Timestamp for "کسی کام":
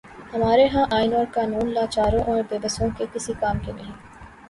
3.13-3.59